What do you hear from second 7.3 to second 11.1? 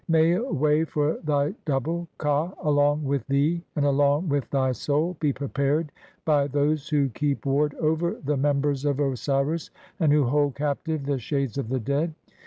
ward over the members of Osiris, and who hold captive "(12)